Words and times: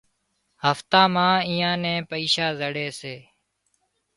هفتا 0.65 1.01
مان 1.13 1.35
اييئان 1.49 1.75
نين 1.83 1.99
پئيشا 2.09 2.47
زڙي 2.59 2.87
سي 2.99 3.15